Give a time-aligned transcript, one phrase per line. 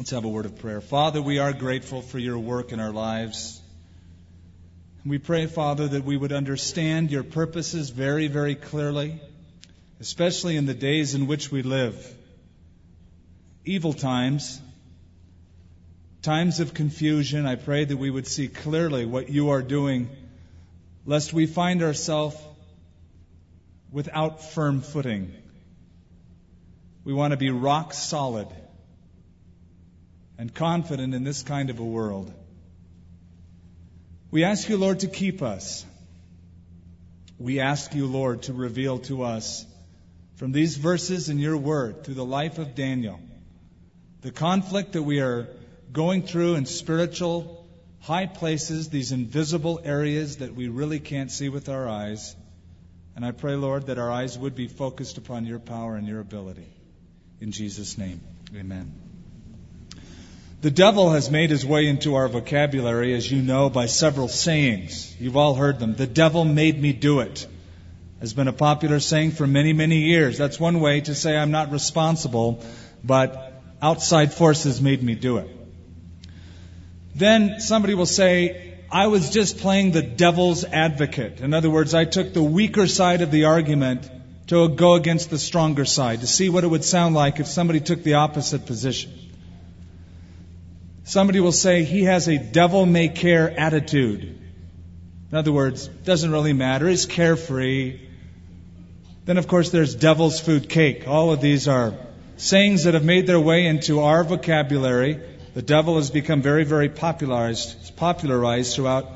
[0.00, 0.80] Let's have a word of prayer.
[0.80, 3.60] Father, we are grateful for your work in our lives.
[5.04, 9.20] We pray, Father, that we would understand your purposes very, very clearly,
[10.00, 12.14] especially in the days in which we live.
[13.66, 14.58] Evil times,
[16.22, 20.08] times of confusion, I pray that we would see clearly what you are doing,
[21.04, 22.38] lest we find ourselves
[23.92, 25.34] without firm footing.
[27.04, 28.48] We want to be rock solid
[30.40, 32.32] and confident in this kind of a world.
[34.30, 35.84] We ask you, Lord, to keep us.
[37.38, 39.66] We ask you, Lord, to reveal to us
[40.36, 43.20] from these verses in your word through the life of Daniel
[44.22, 45.46] the conflict that we are
[45.92, 47.68] going through in spiritual
[48.00, 52.34] high places, these invisible areas that we really can't see with our eyes.
[53.14, 56.20] And I pray, Lord, that our eyes would be focused upon your power and your
[56.20, 56.72] ability.
[57.40, 58.20] In Jesus' name,
[58.54, 59.09] amen.
[60.60, 65.16] The devil has made his way into our vocabulary, as you know, by several sayings.
[65.18, 65.94] You've all heard them.
[65.94, 67.46] The devil made me do it
[68.20, 70.36] has been a popular saying for many, many years.
[70.36, 72.62] That's one way to say I'm not responsible,
[73.02, 75.48] but outside forces made me do it.
[77.14, 81.40] Then somebody will say, I was just playing the devil's advocate.
[81.40, 84.08] In other words, I took the weaker side of the argument
[84.48, 87.80] to go against the stronger side, to see what it would sound like if somebody
[87.80, 89.29] took the opposite position.
[91.10, 94.22] Somebody will say he has a devil may care attitude.
[95.32, 96.86] In other words, doesn't really matter.
[96.88, 97.98] He's carefree.
[99.24, 101.08] Then, of course, there's devil's food cake.
[101.08, 101.94] All of these are
[102.36, 105.18] sayings that have made their way into our vocabulary.
[105.52, 109.10] The devil has become very, very popularized, It's popularized throughout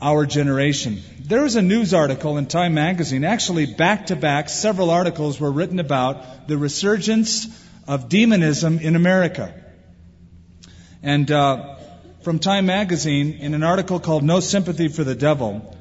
[0.00, 1.02] our generation.
[1.18, 5.50] There was a news article in Time magazine, actually back to back, several articles were
[5.50, 7.48] written about the resurgence
[7.88, 9.52] of demonism in America.
[11.02, 11.76] And uh,
[12.22, 15.76] from Time magazine, in an article called No Sympathy for the Devil,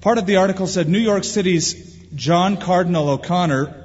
[0.00, 3.82] part of the article said New York City's John Cardinal O'Connor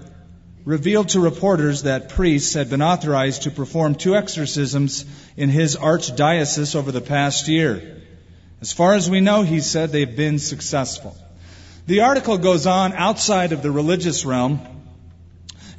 [0.66, 5.06] revealed to reporters that priests had been authorized to perform two exorcisms
[5.36, 8.02] in his archdiocese over the past year.
[8.62, 11.18] As far as we know, he said, they've been successful.
[11.88, 14.60] The article goes on outside of the religious realm,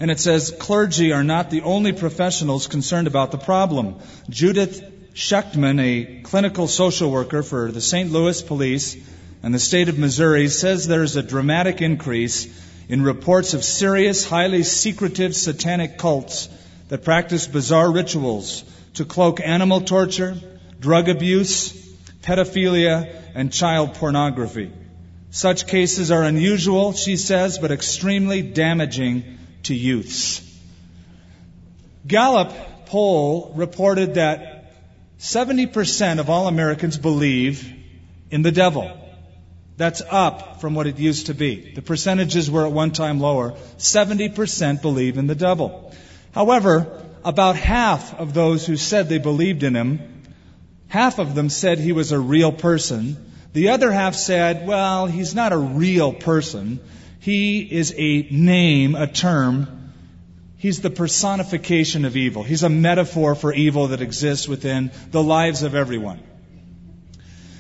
[0.01, 3.97] and it says clergy are not the only professionals concerned about the problem.
[4.31, 8.11] Judith Schechtman, a clinical social worker for the St.
[8.11, 8.97] Louis Police
[9.43, 12.49] and the state of Missouri, says there is a dramatic increase
[12.89, 16.49] in reports of serious, highly secretive satanic cults
[16.89, 20.35] that practice bizarre rituals to cloak animal torture,
[20.81, 21.73] drug abuse,
[22.23, 24.73] pedophilia, and child pornography.
[25.31, 30.47] Such cases are unusual, she says, but extremely damaging to youths.
[32.07, 32.53] Gallup
[32.87, 34.73] poll reported that
[35.19, 37.73] 70% of all Americans believe
[38.31, 38.97] in the devil.
[39.77, 41.73] That's up from what it used to be.
[41.75, 43.53] The percentages were at one time lower.
[43.79, 45.95] 70% believe in the devil.
[46.33, 50.23] However, about half of those who said they believed in him,
[50.89, 53.33] half of them said he was a real person.
[53.53, 56.81] The other half said, well, he's not a real person.
[57.21, 59.93] He is a name, a term.
[60.57, 62.43] He's the personification of evil.
[62.43, 66.21] He's a metaphor for evil that exists within the lives of everyone.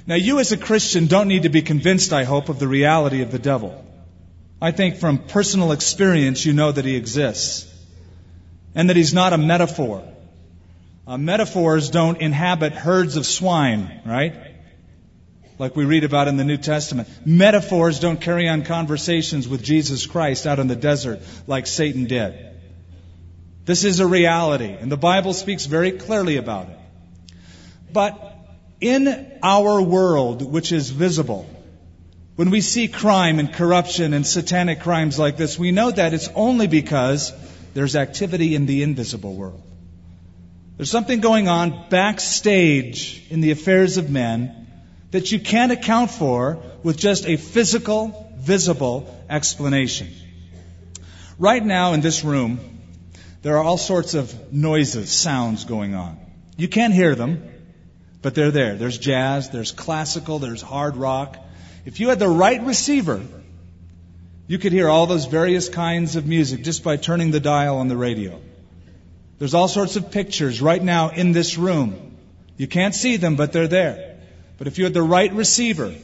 [0.07, 3.23] Now, you as a Christian don't need to be convinced, I hope, of the reality
[3.23, 3.85] of the devil.
[4.61, 7.67] I think from personal experience, you know that he exists
[8.75, 10.03] and that he's not a metaphor.
[11.07, 14.50] Uh, metaphors don't inhabit herds of swine, right?
[15.61, 17.07] Like we read about in the New Testament.
[17.27, 22.35] Metaphors don't carry on conversations with Jesus Christ out in the desert like Satan did.
[23.67, 26.79] This is a reality, and the Bible speaks very clearly about it.
[27.93, 28.39] But
[28.81, 31.47] in our world, which is visible,
[32.37, 36.31] when we see crime and corruption and satanic crimes like this, we know that it's
[36.35, 37.35] only because
[37.75, 39.63] there's activity in the invisible world.
[40.79, 44.61] There's something going on backstage in the affairs of men
[45.11, 50.09] that you can't account for with just a physical, visible explanation.
[51.39, 52.61] Right now in this room,
[53.43, 56.19] there are all sorts of noises, sounds going on.
[56.57, 57.43] You can't hear them,
[58.23, 58.77] but they're there.
[58.77, 61.39] There's jazz, there's classical, there's hard rock.
[61.87, 63.23] If you had the right receiver,
[64.47, 67.89] you could hear all those various kinds of music just by turning the dial on
[67.89, 68.41] the radio.
[69.39, 72.17] There's all sorts of pictures right now in this room.
[72.59, 74.10] You can't see them, but they're there.
[74.61, 75.95] But if you had the right receiver,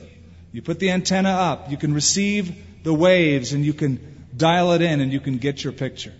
[0.50, 4.80] you put the antenna up, you can receive the waves and you can dial it
[4.80, 6.14] in and you can get your picture.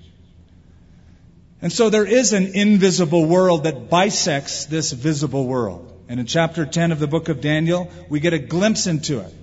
[1.62, 5.90] And so there is an invisible world that bisects this visible world.
[6.10, 9.34] And in chapter 10 of the book of Daniel, we get a glimpse into it.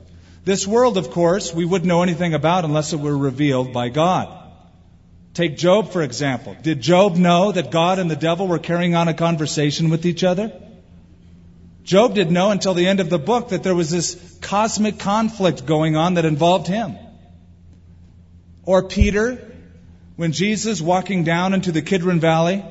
[0.45, 4.29] This world, of course, we wouldn't know anything about unless it were revealed by God.
[5.33, 6.55] Take Job, for example.
[6.61, 10.23] Did Job know that God and the devil were carrying on a conversation with each
[10.23, 10.53] other?
[11.83, 15.65] Job didn't know until the end of the book that there was this cosmic conflict
[15.65, 16.95] going on that involved him.
[18.65, 19.51] Or Peter,
[20.15, 22.63] when Jesus, walking down into the Kidron Valley,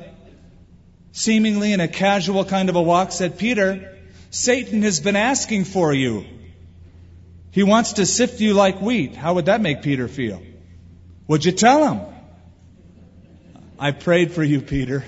[1.11, 3.97] seemingly in a casual kind of a walk, said, Peter,
[4.31, 6.25] Satan has been asking for you.
[7.51, 9.15] He wants to sift you like wheat.
[9.15, 10.41] How would that make Peter feel?
[11.27, 12.01] Would you tell him?
[13.77, 15.03] I prayed for you, Peter.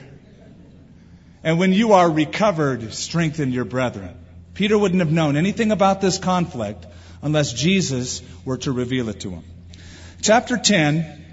[1.45, 4.17] And when you are recovered, strengthen your brethren.
[4.55, 6.87] Peter wouldn't have known anything about this conflict
[7.21, 9.43] unless Jesus were to reveal it to him.
[10.23, 11.23] Chapter 10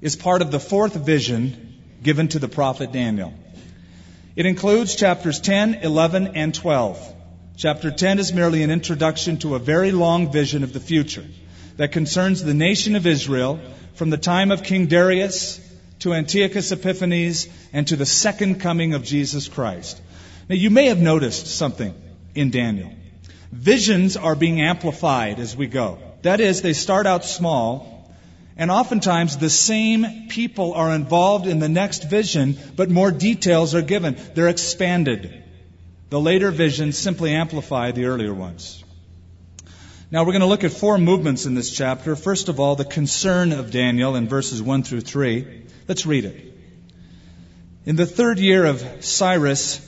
[0.00, 3.32] is part of the fourth vision given to the prophet Daniel.
[4.34, 7.14] It includes chapters 10, 11, and 12.
[7.56, 11.24] Chapter 10 is merely an introduction to a very long vision of the future
[11.76, 13.60] that concerns the nation of Israel
[13.94, 15.60] from the time of King Darius
[16.04, 20.00] to Antiochus Epiphanes, and to the second coming of Jesus Christ.
[20.50, 21.94] Now, you may have noticed something
[22.34, 22.92] in Daniel.
[23.50, 25.98] Visions are being amplified as we go.
[26.20, 28.14] That is, they start out small,
[28.58, 33.80] and oftentimes the same people are involved in the next vision, but more details are
[33.80, 34.18] given.
[34.34, 35.42] They're expanded.
[36.10, 38.83] The later visions simply amplify the earlier ones.
[40.10, 42.14] Now we're going to look at four movements in this chapter.
[42.14, 45.62] First of all, the concern of Daniel in verses 1 through 3.
[45.88, 46.52] Let's read it.
[47.86, 49.80] In the third year of Cyrus,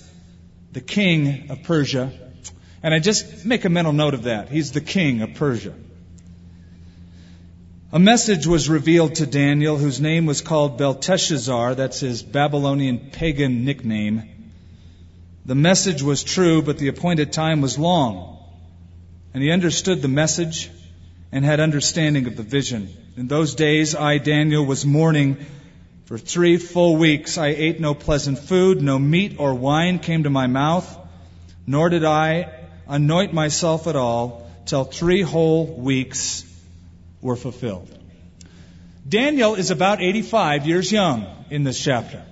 [0.72, 2.12] the king of Persia,
[2.82, 4.48] and I just make a mental note of that.
[4.48, 5.74] He's the king of Persia.
[7.92, 11.74] A message was revealed to Daniel, whose name was called Belteshazzar.
[11.74, 14.52] That's his Babylonian pagan nickname.
[15.44, 18.36] The message was true, but the appointed time was long.
[19.36, 20.70] And he understood the message
[21.30, 22.88] and had understanding of the vision.
[23.18, 25.44] In those days, I, Daniel, was mourning
[26.06, 30.30] for three full weeks I ate no pleasant food, no meat or wine came to
[30.30, 30.88] my mouth,
[31.66, 32.50] nor did I
[32.88, 36.42] anoint myself at all till three whole weeks
[37.20, 37.90] were fulfilled.
[39.06, 42.24] Daniel is about 85 years young in this chapter.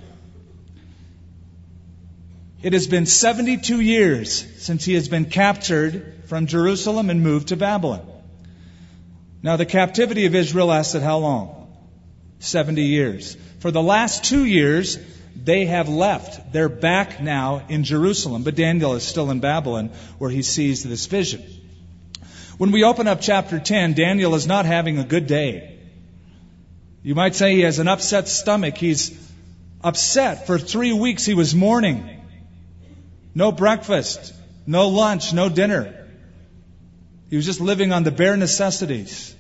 [2.64, 7.58] It has been 72 years since he has been captured from Jerusalem and moved to
[7.58, 8.00] Babylon.
[9.43, 11.76] Now, the captivity of Israel lasted how long?
[12.38, 13.37] 70 years.
[13.58, 14.99] For the last two years,
[15.37, 16.55] they have left.
[16.55, 21.05] They're back now in Jerusalem, but Daniel is still in Babylon where he sees this
[21.05, 21.44] vision.
[22.56, 25.81] When we open up chapter 10, Daniel is not having a good day.
[27.02, 28.78] You might say he has an upset stomach.
[28.78, 29.12] He's
[29.82, 30.46] upset.
[30.46, 32.22] For three weeks he was mourning.
[33.35, 34.33] No breakfast,
[34.67, 36.07] no lunch, no dinner.
[37.31, 39.35] He was just living on the bare necessities.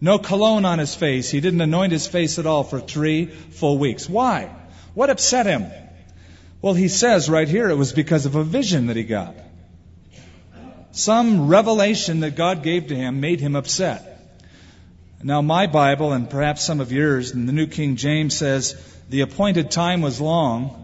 [0.00, 1.30] No cologne on his face.
[1.30, 4.08] He didn't anoint his face at all for three full weeks.
[4.08, 4.50] Why?
[4.92, 5.66] What upset him?
[6.60, 9.34] Well, he says right here it was because of a vision that he got.
[10.92, 14.10] Some revelation that God gave to him made him upset.
[15.22, 18.76] Now, my Bible, and perhaps some of yours, in the New King James says,
[19.08, 20.83] the appointed time was long.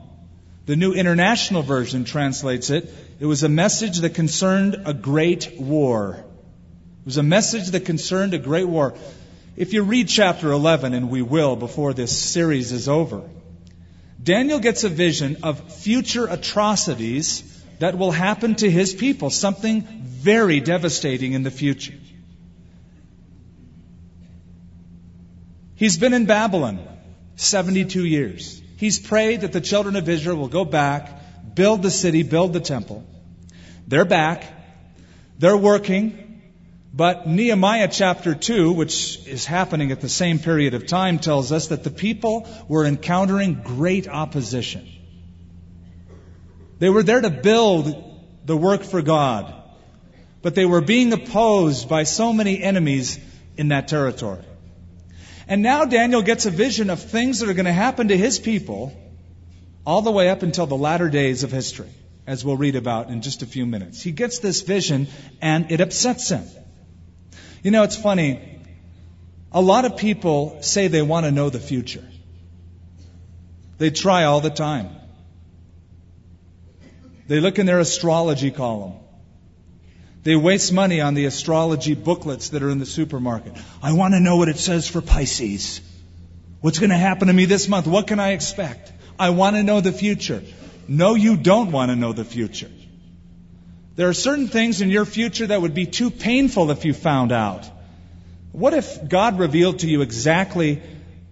[0.70, 6.24] The New International Version translates it, it was a message that concerned a great war.
[7.00, 8.94] It was a message that concerned a great war.
[9.56, 13.28] If you read chapter 11, and we will before this series is over,
[14.22, 17.42] Daniel gets a vision of future atrocities
[17.80, 21.98] that will happen to his people, something very devastating in the future.
[25.74, 26.78] He's been in Babylon
[27.34, 28.62] 72 years.
[28.80, 32.60] He's prayed that the children of Israel will go back, build the city, build the
[32.60, 33.04] temple.
[33.86, 34.42] They're back.
[35.38, 36.40] They're working.
[36.94, 41.66] But Nehemiah chapter 2, which is happening at the same period of time, tells us
[41.66, 44.88] that the people were encountering great opposition.
[46.78, 47.94] They were there to build
[48.46, 49.52] the work for God,
[50.40, 53.20] but they were being opposed by so many enemies
[53.58, 54.42] in that territory.
[55.50, 58.38] And now Daniel gets a vision of things that are going to happen to his
[58.38, 58.96] people
[59.84, 61.88] all the way up until the latter days of history,
[62.24, 64.00] as we'll read about in just a few minutes.
[64.00, 65.08] He gets this vision
[65.42, 66.44] and it upsets him.
[67.64, 68.60] You know, it's funny.
[69.50, 72.04] A lot of people say they want to know the future.
[73.78, 74.90] They try all the time.
[77.26, 78.92] They look in their astrology column.
[80.22, 83.54] They waste money on the astrology booklets that are in the supermarket.
[83.82, 85.80] I want to know what it says for Pisces.
[86.60, 87.86] What's going to happen to me this month?
[87.86, 88.92] What can I expect?
[89.18, 90.42] I want to know the future.
[90.86, 92.70] No, you don't want to know the future.
[93.96, 97.32] There are certain things in your future that would be too painful if you found
[97.32, 97.68] out.
[98.52, 100.82] What if God revealed to you exactly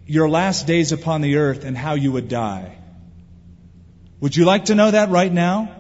[0.07, 2.77] your last days upon the earth and how you would die?
[4.21, 5.78] Would you like to know that right now?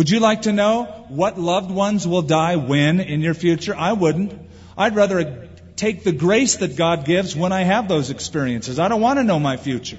[0.00, 3.74] Would you like to know what loved ones will die when in your future?
[3.76, 4.32] I wouldn't.
[4.74, 8.78] I'd rather take the grace that God gives when I have those experiences.
[8.78, 9.98] I don't want to know my future.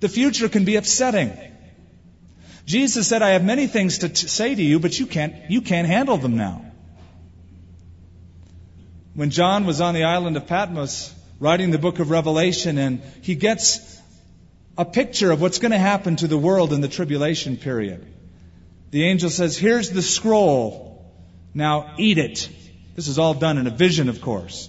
[0.00, 1.36] The future can be upsetting.
[2.64, 5.60] Jesus said, I have many things to t- say to you, but you can't, you
[5.60, 6.64] can't handle them now.
[9.12, 13.34] When John was on the island of Patmos writing the book of Revelation and he
[13.34, 14.00] gets
[14.78, 18.14] a picture of what's going to happen to the world in the tribulation period.
[18.90, 21.04] The angel says, here's the scroll.
[21.54, 22.48] Now eat it.
[22.94, 24.68] This is all done in a vision, of course.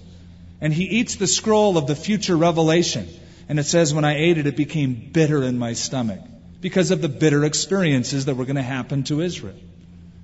[0.60, 3.08] And he eats the scroll of the future revelation.
[3.48, 6.20] And it says, when I ate it, it became bitter in my stomach
[6.60, 9.56] because of the bitter experiences that were going to happen to Israel.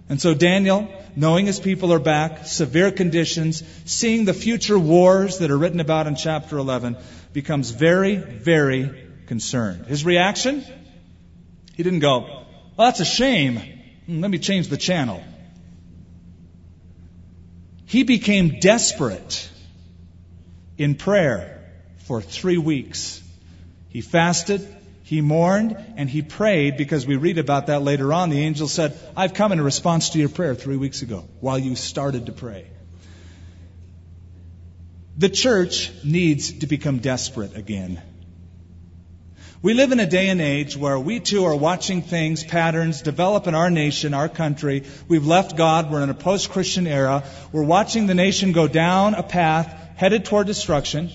[0.09, 5.50] And so Daniel, knowing his people are back, severe conditions, seeing the future wars that
[5.50, 6.97] are written about in chapter 11,
[7.33, 9.87] becomes very, very concerned.
[9.87, 10.65] His reaction?
[11.75, 13.75] He didn't go, well, that's a shame.
[14.07, 15.23] Hmm, let me change the channel.
[17.87, 19.49] He became desperate
[20.77, 21.65] in prayer
[22.07, 23.23] for three weeks.
[23.89, 24.67] He fasted,
[25.05, 28.29] he mourned and he prayed because we read about that later on.
[28.31, 31.77] The angel said, I've come in response to your prayer three weeks ago while you
[31.77, 32.67] started to pray.
[35.17, 38.03] The church needs to become desperate again.
[39.63, 43.47] We live in a day and age where we too are watching things, patterns develop
[43.47, 44.85] in our nation, our country.
[45.09, 45.91] We've left God.
[45.91, 47.25] We're in a post-Christian era.
[47.53, 51.11] We're watching the nation go down a path headed toward destruction.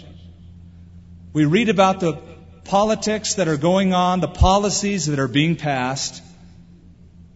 [1.34, 2.20] We read about the
[2.64, 6.24] politics that are going on, the policies that are being passed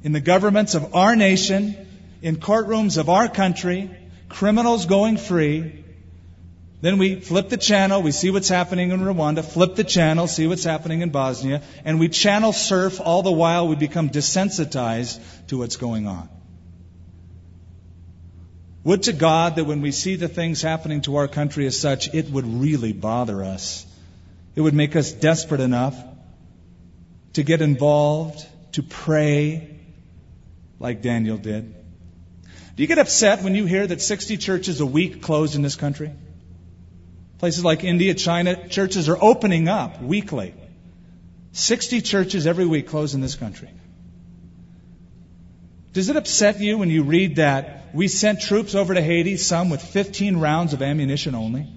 [0.01, 1.75] in the governments of our nation,
[2.23, 3.91] in courtrooms of our country,
[4.27, 5.84] criminals going free.
[6.85, 10.45] Then we flip the channel, we see what's happening in Rwanda, flip the channel, see
[10.45, 15.57] what's happening in Bosnia, and we channel surf all the while we become desensitized to
[15.57, 16.29] what's going on.
[18.83, 22.13] Would to God that when we see the things happening to our country as such,
[22.13, 23.83] it would really bother us.
[24.53, 25.97] It would make us desperate enough
[27.33, 29.79] to get involved, to pray
[30.77, 31.73] like Daniel did.
[32.75, 35.75] Do you get upset when you hear that 60 churches a week close in this
[35.75, 36.11] country?
[37.45, 40.55] Places like India, China, churches are opening up weekly.
[41.51, 43.69] 60 churches every week close in this country.
[45.93, 49.69] Does it upset you when you read that we sent troops over to Haiti, some
[49.69, 51.67] with 15 rounds of ammunition only?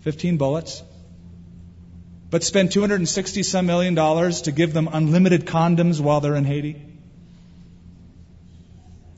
[0.00, 0.82] 15 bullets?
[2.30, 6.80] but spend 260 some million dollars to give them unlimited condoms while they're in Haiti?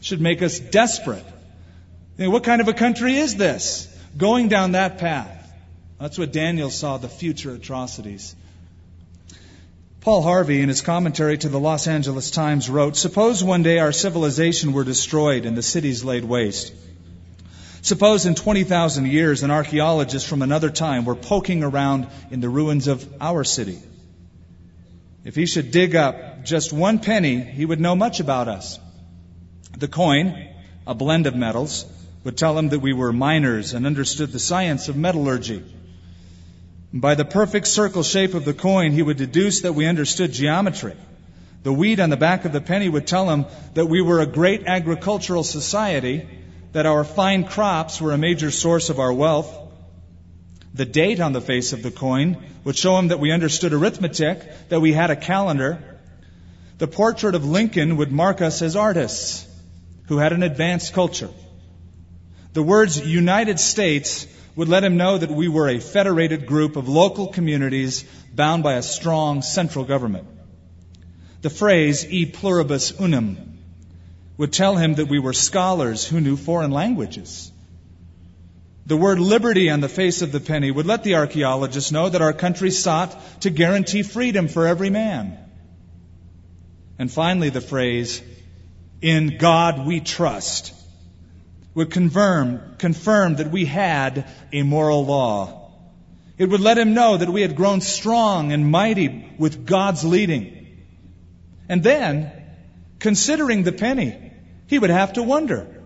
[0.00, 1.26] Should make us desperate.
[2.17, 3.87] What kind of a country is this?
[4.17, 5.39] Going down that path.
[6.00, 8.35] That's what Daniel saw the future atrocities.
[10.00, 13.92] Paul Harvey, in his commentary to the Los Angeles Times, wrote Suppose one day our
[13.92, 16.73] civilization were destroyed and the cities laid waste.
[17.83, 22.88] Suppose in 20,000 years an archaeologist from another time were poking around in the ruins
[22.88, 23.78] of our city.
[25.23, 28.78] If he should dig up just one penny, he would know much about us.
[29.76, 30.49] The coin,
[30.87, 31.85] a blend of metals,
[32.25, 35.62] would tell him that we were miners and understood the science of metallurgy.
[36.92, 40.97] By the perfect circle shape of the coin, he would deduce that we understood geometry.
[41.62, 44.26] The weed on the back of the penny would tell him that we were a
[44.26, 46.26] great agricultural society
[46.73, 49.56] that our fine crops were a major source of our wealth.
[50.75, 54.68] The date on the face of the coin would show him that we understood arithmetic,
[54.68, 55.99] that we had a calendar.
[56.78, 59.47] The portrait of Lincoln would mark us as artists
[60.06, 61.30] who had an advanced culture.
[62.52, 64.26] The words United States
[64.57, 68.04] would let him know that we were a federated group of local communities
[68.35, 70.26] bound by a strong central government.
[71.42, 73.59] The phrase e pluribus unum
[74.37, 77.52] would tell him that we were scholars who knew foreign languages.
[78.87, 82.23] The word liberty on the face of the penny would let the archaeologist know that
[82.23, 85.38] our country sought to guarantee freedom for every man.
[86.99, 88.21] And finally, the phrase,
[89.00, 90.75] in God we trust,
[91.75, 95.73] would confirm, confirm that we had a moral law.
[96.39, 100.85] It would let him know that we had grown strong and mighty with God's leading.
[101.69, 102.33] And then,
[102.99, 104.33] considering the penny,
[104.67, 105.83] he would have to wonder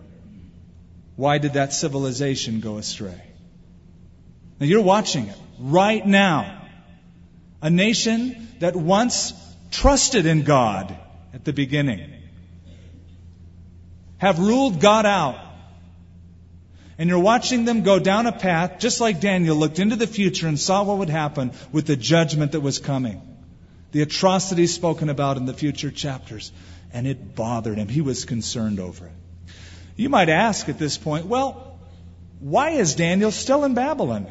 [1.15, 3.21] why did that civilization go astray?
[4.59, 6.61] Now you're watching it right now.
[7.61, 9.33] A nation that once
[9.71, 10.95] trusted in God
[11.33, 12.13] at the beginning
[14.17, 15.44] have ruled God out.
[16.97, 20.47] And you're watching them go down a path, just like Daniel looked into the future
[20.47, 23.21] and saw what would happen with the judgment that was coming.
[23.91, 26.51] The atrocities spoken about in the future chapters.
[26.93, 27.89] And it bothered him.
[27.89, 29.11] He was concerned over it.
[29.97, 31.77] You might ask at this point, well,
[32.39, 34.27] why is Daniel still in Babylon?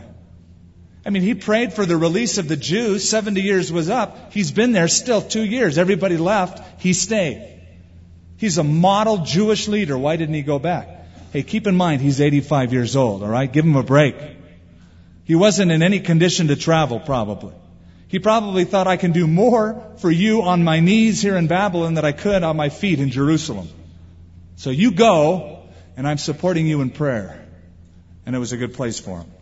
[1.07, 3.07] I mean, he prayed for the release of the Jews.
[3.09, 4.33] 70 years was up.
[4.33, 5.77] He's been there still two years.
[5.77, 6.81] Everybody left.
[6.81, 7.61] He stayed.
[8.39, 9.99] He's a model Jewish leader.
[9.99, 11.04] Why didn't he go back?
[11.35, 13.53] Hey, keep in mind, he's 85 years old, all right?
[13.53, 14.15] Give him a break.
[15.25, 17.55] He wasn't in any condition to travel, probably.
[18.07, 21.95] He probably thought, I can do more for you on my knees here in Babylon
[21.95, 23.69] than I could on my feet in Jerusalem.
[24.55, 25.65] So you go,
[25.97, 27.45] and I'm supporting you in prayer.
[28.25, 29.33] And it was a good place for him.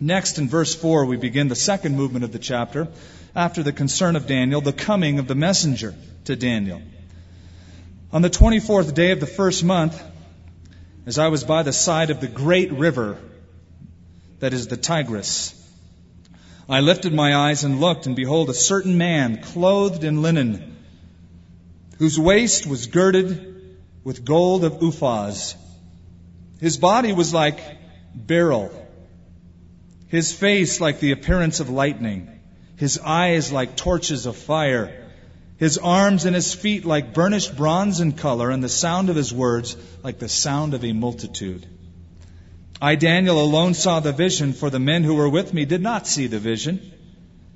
[0.00, 2.88] Next, in verse 4, we begin the second movement of the chapter.
[3.36, 6.80] After the concern of Daniel, the coming of the messenger to Daniel.
[8.14, 10.02] On the 24th day of the first month,
[11.06, 13.18] as I was by the side of the great river
[14.40, 15.58] that is the Tigris,
[16.68, 20.76] I lifted my eyes and looked, and behold, a certain man clothed in linen,
[21.98, 25.54] whose waist was girded with gold of Uphaz.
[26.60, 27.60] His body was like
[28.14, 28.70] beryl
[30.12, 32.28] his face like the appearance of lightning,
[32.76, 35.01] his eyes like torches of fire,
[35.62, 39.32] his arms and his feet like burnished bronze in color, and the sound of his
[39.32, 41.64] words like the sound of a multitude.
[42.80, 46.08] I, Daniel, alone saw the vision, for the men who were with me did not
[46.08, 46.80] see the vision.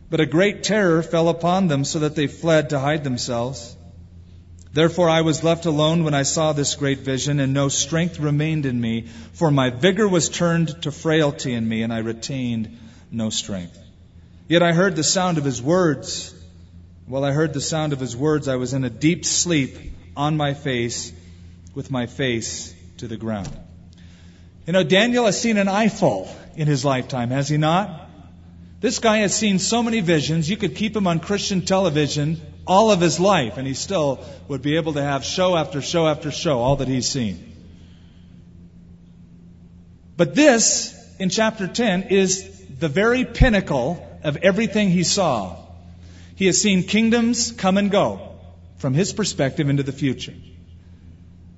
[0.09, 3.75] But a great terror fell upon them, so that they fled to hide themselves.
[4.73, 8.67] Therefore I was left alone when I saw this great vision, and no strength remained
[8.67, 12.79] in me, for my vigor was turned to frailty in me, and I retained
[13.11, 13.77] no strength.
[14.47, 16.36] Yet I heard the sound of his words.
[17.07, 19.77] While I heard the sound of his words, I was in a deep sleep
[20.17, 21.13] on my face,
[21.73, 23.51] with my face to the ground.
[24.67, 28.11] You know, Daniel has seen an eyeful in his lifetime, has he not?
[28.81, 32.91] This guy has seen so many visions, you could keep him on Christian television all
[32.91, 36.33] of his life, and he still would be able to have show after show after
[36.33, 37.53] show, all that he's seen.
[40.17, 45.66] But this, in chapter 10, is the very pinnacle of everything he saw.
[46.37, 48.39] He has seen kingdoms come and go
[48.77, 50.35] from his perspective into the future.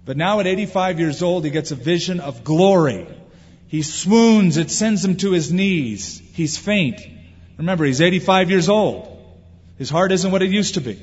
[0.04, 3.06] But now at 85 years old, he gets a vision of glory.
[3.66, 6.22] He swoons, it sends him to his knees.
[6.32, 7.00] He's faint.
[7.58, 9.16] Remember, he's 85 years old.
[9.76, 10.98] His heart isn't what it used to be.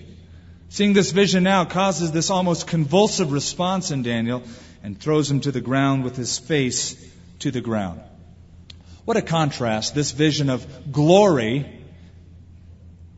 [0.69, 4.41] Seeing this vision now causes this almost convulsive response in Daniel
[4.83, 6.95] and throws him to the ground with his face
[7.39, 8.01] to the ground.
[9.03, 11.74] What a contrast this vision of glory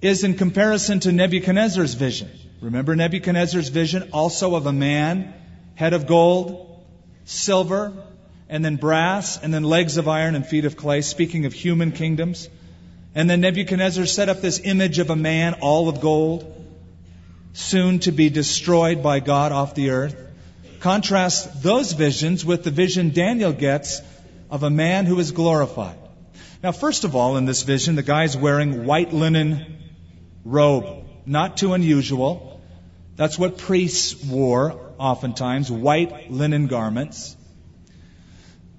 [0.07, 2.29] is in comparison to Nebuchadnezzar's vision.
[2.61, 5.33] Remember Nebuchadnezzar's vision also of a man,
[5.75, 6.83] head of gold,
[7.25, 7.93] silver,
[8.49, 11.91] and then brass, and then legs of iron and feet of clay, speaking of human
[11.91, 12.47] kingdoms.
[13.13, 16.53] And then Nebuchadnezzar set up this image of a man, all of gold,
[17.53, 20.15] soon to be destroyed by God off the earth.
[20.79, 24.01] Contrast those visions with the vision Daniel gets
[24.49, 25.97] of a man who is glorified.
[26.63, 29.76] Now, first of all, in this vision, the guy's wearing white linen
[30.43, 31.05] robe.
[31.25, 32.61] Not too unusual.
[33.15, 37.35] That's what priests wore oftentimes, white linen garments.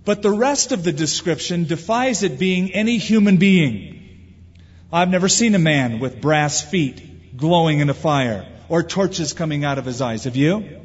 [0.05, 3.97] But the rest of the description defies it being any human being.
[4.93, 9.65] I've never seen a man with brass feet glowing in a fire or torches coming
[9.65, 10.25] out of his eyes.
[10.25, 10.81] Have you?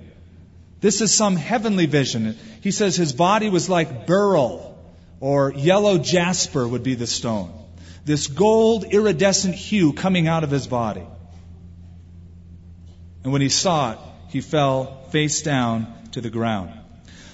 [0.82, 2.38] This is some heavenly vision.
[2.62, 4.78] He says his body was like beryl
[5.22, 7.63] or yellow jasper would be the stone.
[8.06, 11.08] This gold iridescent hue coming out of his body.
[13.24, 16.72] And when he saw it, he fell face down to the ground.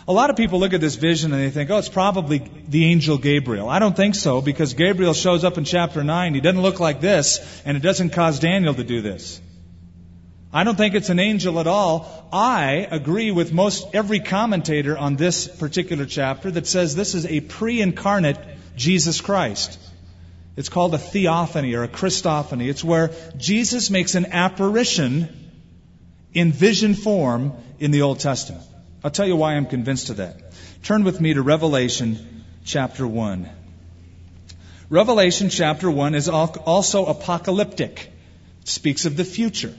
[0.08, 2.86] A lot of people look at this vision and they think, oh, it's probably the
[2.86, 3.70] angel Gabriel.
[3.70, 6.34] I don't think so because Gabriel shows up in chapter 9.
[6.34, 9.40] He doesn't look like this and it doesn't cause Daniel to do this.
[10.52, 12.28] I don't think it's an angel at all.
[12.34, 17.42] I agree with most every commentator on this particular chapter that says this is a
[17.42, 18.40] pre-incarnate
[18.76, 19.78] Jesus Christ.
[20.60, 22.68] It's called a theophany or a Christophany.
[22.68, 25.30] It's where Jesus makes an apparition
[26.34, 28.66] in vision form in the Old Testament.
[29.02, 30.36] I'll tell you why I'm convinced of that.
[30.84, 33.50] Turn with me to Revelation chapter 1.
[34.90, 38.12] Revelation chapter 1 is also apocalyptic.
[38.64, 39.74] It speaks of the future.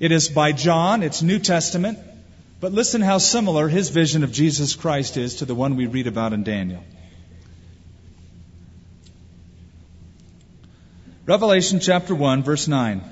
[0.00, 2.00] It is by John, it's New Testament,
[2.58, 6.08] but listen how similar his vision of Jesus Christ is to the one we read
[6.08, 6.82] about in Daniel.
[11.26, 13.02] Revelation chapter 1, verse 9.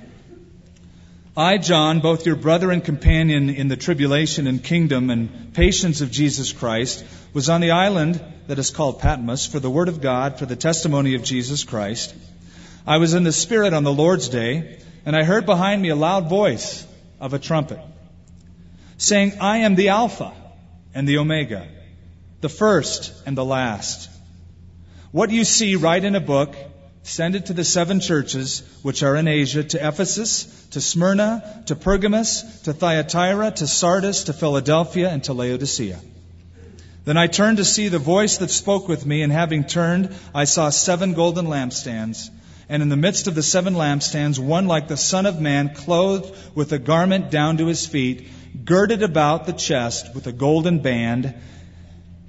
[1.35, 6.11] I, John, both your brother and companion in the tribulation and kingdom and patience of
[6.11, 10.39] Jesus Christ, was on the island that is called Patmos for the word of God,
[10.39, 12.15] for the testimony of Jesus Christ.
[12.87, 15.97] I was in the Spirit on the Lord's day, and I heard behind me a
[15.97, 16.87] loud voice
[17.19, 17.81] of a trumpet,
[18.99, 20.35] saying, I am the Alpha
[20.95, 21.67] and the Omega,
[22.43, 24.11] the first and the last.
[25.13, 26.55] What you see, write in a book
[27.05, 31.75] Send it to the seven churches which are in Asia, to Ephesus, to Smyrna, to
[31.75, 35.99] Pergamos, to Thyatira, to Sardis, to Philadelphia, and to Laodicea.
[37.05, 40.45] Then I turned to see the voice that spoke with me, and having turned, I
[40.45, 42.31] saw seven golden lampstands.
[42.69, 46.33] And in the midst of the seven lampstands, one like the Son of Man, clothed
[46.55, 48.29] with a garment down to his feet,
[48.65, 51.35] girded about the chest with a golden band.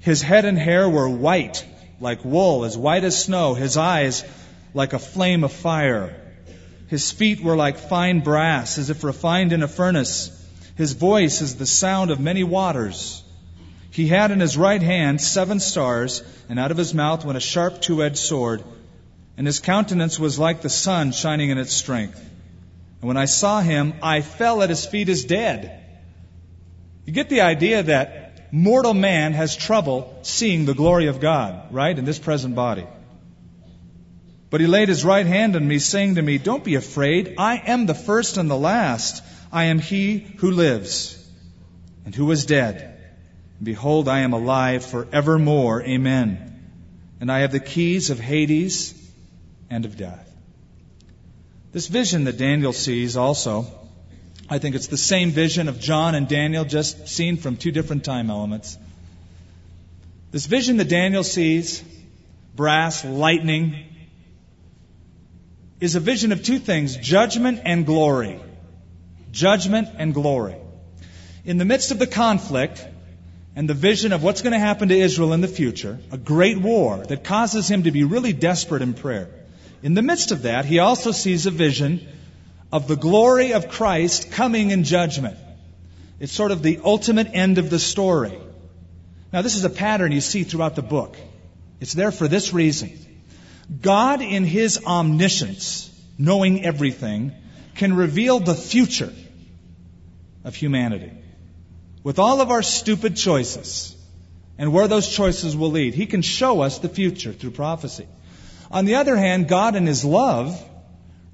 [0.00, 1.64] His head and hair were white,
[2.00, 3.54] like wool, as white as snow.
[3.54, 4.24] His eyes
[4.74, 6.14] like a flame of fire.
[6.88, 10.30] His feet were like fine brass, as if refined in a furnace.
[10.76, 13.22] His voice is the sound of many waters.
[13.90, 17.40] He had in his right hand seven stars, and out of his mouth went a
[17.40, 18.64] sharp two edged sword,
[19.36, 22.18] and his countenance was like the sun shining in its strength.
[23.00, 25.80] And when I saw him, I fell at his feet as dead.
[27.06, 31.96] You get the idea that mortal man has trouble seeing the glory of God, right,
[31.96, 32.86] in this present body.
[34.54, 37.34] But he laid his right hand on me, saying to me, Don't be afraid.
[37.38, 39.20] I am the first and the last.
[39.50, 41.18] I am he who lives
[42.04, 42.96] and who was dead.
[43.60, 45.82] Behold, I am alive forevermore.
[45.82, 46.70] Amen.
[47.20, 48.94] And I have the keys of Hades
[49.70, 50.32] and of death.
[51.72, 53.66] This vision that Daniel sees also,
[54.48, 58.04] I think it's the same vision of John and Daniel, just seen from two different
[58.04, 58.78] time elements.
[60.30, 61.82] This vision that Daniel sees,
[62.54, 63.90] brass, lightning,
[65.84, 68.40] is a vision of two things judgment and glory.
[69.30, 70.56] Judgment and glory.
[71.44, 72.82] In the midst of the conflict
[73.54, 76.56] and the vision of what's going to happen to Israel in the future, a great
[76.58, 79.28] war that causes him to be really desperate in prayer.
[79.82, 82.08] In the midst of that, he also sees a vision
[82.72, 85.36] of the glory of Christ coming in judgment.
[86.18, 88.38] It's sort of the ultimate end of the story.
[89.34, 91.14] Now, this is a pattern you see throughout the book.
[91.80, 92.98] It's there for this reason.
[93.80, 97.32] God, in His omniscience, knowing everything,
[97.74, 99.12] can reveal the future
[100.44, 101.12] of humanity.
[102.02, 103.96] With all of our stupid choices
[104.58, 108.06] and where those choices will lead, He can show us the future through prophecy.
[108.70, 110.62] On the other hand, God, in His love,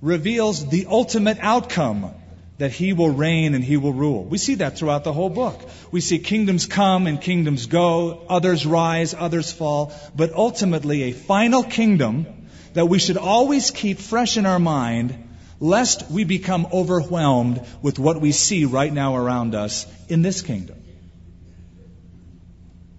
[0.00, 2.14] reveals the ultimate outcome
[2.60, 4.22] that he will reign and he will rule.
[4.22, 5.58] We see that throughout the whole book.
[5.90, 11.62] We see kingdoms come and kingdoms go, others rise, others fall, but ultimately a final
[11.62, 12.26] kingdom
[12.74, 18.20] that we should always keep fresh in our mind lest we become overwhelmed with what
[18.20, 20.82] we see right now around us in this kingdom.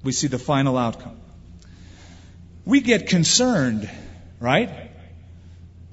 [0.04, 1.20] We see the final outcome.
[2.66, 3.88] We get concerned,
[4.40, 4.91] right?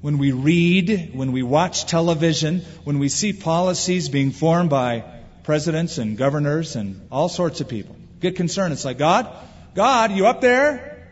[0.00, 5.04] When we read, when we watch television, when we see policies being formed by
[5.42, 7.96] presidents and governors and all sorts of people.
[8.20, 8.72] Get concerned.
[8.72, 9.28] It's like, God,
[9.74, 11.08] God, you up there?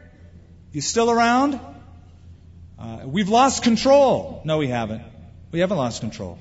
[0.73, 1.59] You still around?
[2.79, 4.43] Uh, we've lost control.
[4.45, 5.03] No, we haven't.
[5.51, 6.39] We haven't lost control.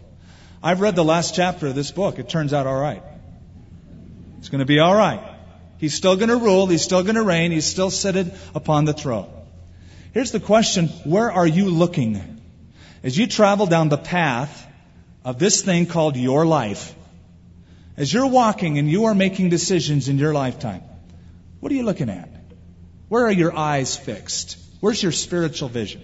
[0.62, 2.20] I've read the last chapter of this book.
[2.20, 3.04] It turns out all right.
[4.40, 5.22] It's going to be all right.
[5.78, 6.68] He's still going to rule.
[6.68, 7.52] He's still going to reign.
[7.52, 9.30] He's still seated upon the throne.
[10.14, 12.35] Here's the question where are you looking?
[13.06, 14.68] As you travel down the path
[15.24, 16.96] of this thing called your life,
[17.96, 20.82] as you're walking and you are making decisions in your lifetime,
[21.60, 22.28] what are you looking at?
[23.08, 24.58] Where are your eyes fixed?
[24.80, 26.02] Where's your spiritual vision?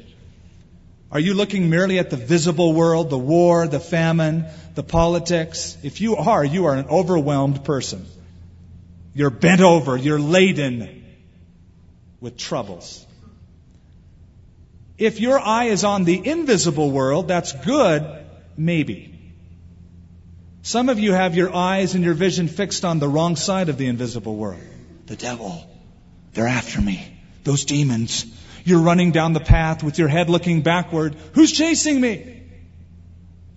[1.11, 5.75] Are you looking merely at the visible world, the war, the famine, the politics?
[5.81, 8.05] If you are, you are an overwhelmed person.
[9.15, 11.03] You're bent over, you're laden
[12.19, 13.07] with troubles.
[15.01, 18.05] If your eye is on the invisible world, that's good,
[18.55, 19.33] maybe.
[20.61, 23.79] Some of you have your eyes and your vision fixed on the wrong side of
[23.79, 24.61] the invisible world.
[25.07, 25.67] The devil.
[26.33, 27.17] They're after me.
[27.43, 28.27] Those demons.
[28.63, 31.15] You're running down the path with your head looking backward.
[31.33, 32.43] Who's chasing me?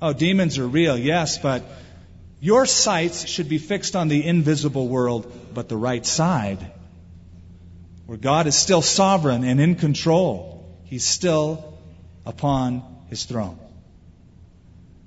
[0.00, 1.62] Oh, demons are real, yes, but
[2.40, 6.72] your sights should be fixed on the invisible world, but the right side,
[8.06, 10.53] where God is still sovereign and in control.
[10.84, 11.78] He's still
[12.26, 13.58] upon his throne.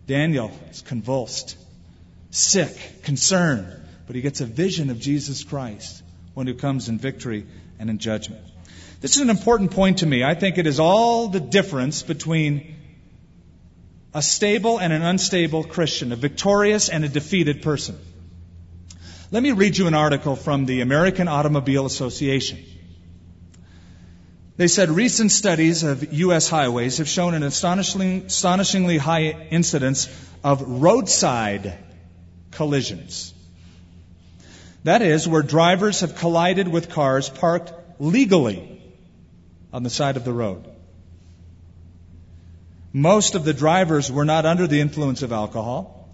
[0.06, 1.58] Daniel is convulsed,
[2.32, 3.68] sick, concerned,
[4.06, 6.02] but he gets a vision of Jesus Christ,
[6.34, 7.46] one who comes in victory
[7.78, 8.42] and in judgment.
[9.02, 10.24] This is an important point to me.
[10.24, 12.76] I think it is all the difference between
[14.14, 18.00] a stable and an unstable Christian, a victorious and a defeated person.
[19.30, 22.64] Let me read you an article from the American Automobile Association.
[24.58, 26.50] They said recent studies of U.S.
[26.50, 30.10] highways have shown an astonishingly, astonishingly high incidence
[30.44, 31.78] of roadside
[32.52, 33.36] collisions.
[34.84, 38.82] That is, where drivers have collided with cars parked legally
[39.72, 40.66] on the side of the road.
[42.94, 46.10] Most of the drivers were not under the influence of alcohol.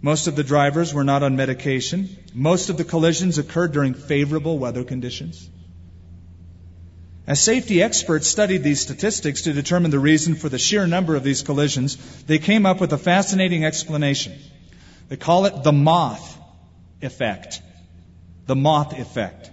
[0.00, 2.16] Most of the drivers were not on medication.
[2.32, 5.48] Most of the collisions occurred during favorable weather conditions.
[7.26, 11.24] As safety experts studied these statistics to determine the reason for the sheer number of
[11.24, 14.34] these collisions, they came up with a fascinating explanation.
[15.08, 16.38] They call it the moth
[17.00, 17.62] effect.
[18.46, 19.50] The moth effect.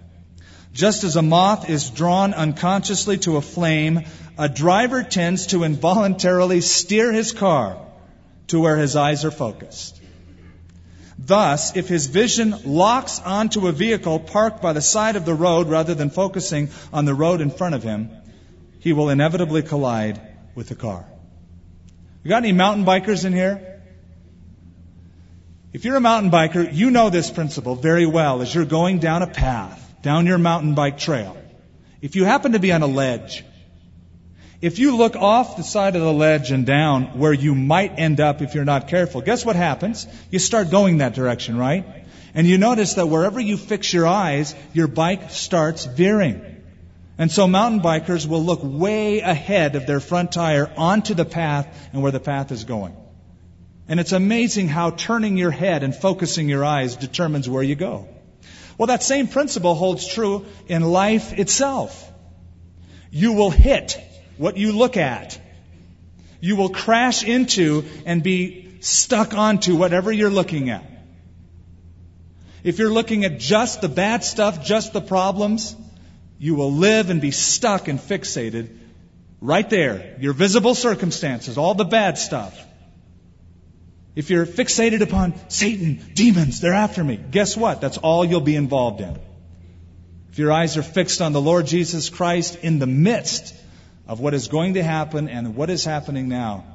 [0.74, 4.02] Just as a moth is drawn unconsciously to a flame,
[4.38, 7.78] a driver tends to involuntarily steer his car
[8.48, 10.01] to where his eyes are focused.
[11.24, 15.70] Thus, if his vision locks onto a vehicle parked by the side of the road
[15.70, 18.10] rather than focusing on the road in front of him,
[18.80, 20.20] he will inevitably collide
[20.56, 21.06] with the car.
[22.24, 23.82] You got any mountain bikers in here?
[25.74, 29.22] If you're a mountain biker, you know this principle very well as you're going down
[29.22, 31.38] a path, down your mountain bike trail.
[32.02, 33.46] If you happen to be on a ledge,
[34.62, 38.20] if you look off the side of the ledge and down where you might end
[38.20, 40.06] up if you're not careful, guess what happens?
[40.30, 42.06] You start going that direction, right?
[42.36, 46.46] And you notice that wherever you fix your eyes, your bike starts veering.
[47.18, 51.90] And so mountain bikers will look way ahead of their front tire onto the path
[51.92, 52.96] and where the path is going.
[53.88, 58.08] And it's amazing how turning your head and focusing your eyes determines where you go.
[58.78, 62.10] Well, that same principle holds true in life itself.
[63.10, 64.00] You will hit
[64.38, 65.40] what you look at.
[66.40, 70.84] You will crash into and be stuck onto whatever you're looking at.
[72.64, 75.76] If you're looking at just the bad stuff, just the problems,
[76.40, 78.78] you will live and be stuck and fixated
[79.40, 80.16] right there.
[80.20, 82.60] Your visible circumstances, all the bad stuff.
[84.16, 87.82] If you're fixated upon Satan, demons, they're after me, guess what?
[87.82, 89.18] That's all you'll be involved in.
[90.32, 93.56] If your eyes are fixed on the Lord Jesus Christ in the midst
[94.08, 96.66] of what is going to happen and what is happening now,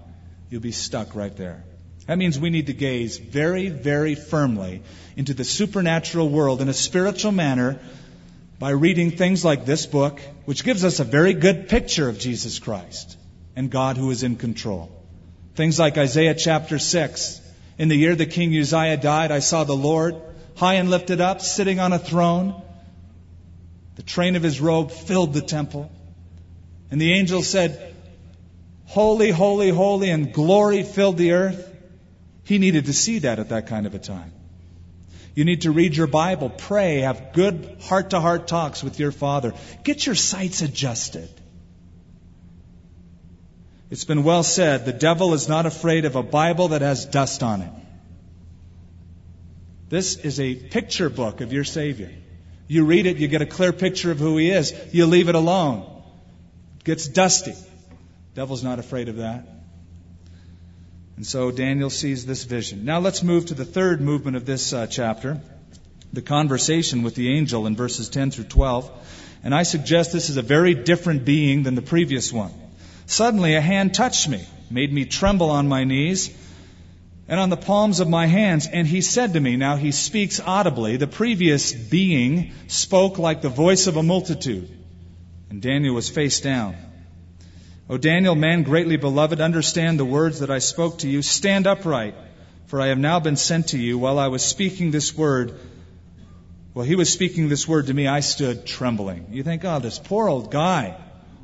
[0.50, 1.64] you'll be stuck right there.
[2.06, 4.82] That means we need to gaze very, very firmly
[5.16, 7.80] into the supernatural world in a spiritual manner
[8.58, 12.58] by reading things like this book, which gives us a very good picture of Jesus
[12.58, 13.16] Christ
[13.56, 14.90] and God who is in control.
[15.56, 17.40] Things like Isaiah chapter 6.
[17.78, 20.14] In the year that King Uzziah died, I saw the Lord
[20.54, 22.62] high and lifted up, sitting on a throne.
[23.96, 25.90] The train of his robe filled the temple.
[26.90, 27.94] And the angel said,
[28.86, 31.74] Holy, holy, holy, and glory filled the earth.
[32.44, 34.32] He needed to see that at that kind of a time.
[35.34, 39.12] You need to read your Bible, pray, have good heart to heart talks with your
[39.12, 39.52] Father.
[39.84, 41.28] Get your sights adjusted.
[43.90, 47.42] It's been well said the devil is not afraid of a Bible that has dust
[47.42, 47.70] on it.
[49.88, 52.10] This is a picture book of your Savior.
[52.66, 54.72] You read it, you get a clear picture of who He is.
[54.92, 55.95] You leave it alone
[56.86, 57.54] gets dusty.
[58.34, 59.44] Devil's not afraid of that.
[61.16, 62.84] And so Daniel sees this vision.
[62.84, 65.40] Now let's move to the third movement of this uh, chapter,
[66.12, 68.90] the conversation with the angel in verses 10 through 12.
[69.42, 72.52] And I suggest this is a very different being than the previous one.
[73.06, 76.32] Suddenly a hand touched me, made me tremble on my knees
[77.26, 78.68] and on the palms of my hands.
[78.72, 80.98] And he said to me, now he speaks audibly.
[80.98, 84.85] The previous being spoke like the voice of a multitude.
[85.50, 86.76] And Daniel was face down.
[87.88, 91.22] O Daniel, man greatly beloved, understand the words that I spoke to you.
[91.22, 92.14] Stand upright,
[92.66, 93.96] for I have now been sent to you.
[93.96, 95.54] While I was speaking this word,
[96.72, 99.28] while he was speaking this word to me, I stood trembling.
[99.30, 100.96] You think, oh, this poor old guy.